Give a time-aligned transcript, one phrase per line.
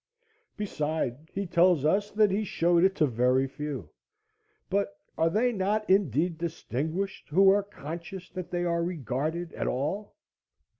[0.57, 3.91] Beside, he tells us that he showed it to very few.
[4.67, 10.15] But are they not indeed distinguished who are conscious that they are regarded at all?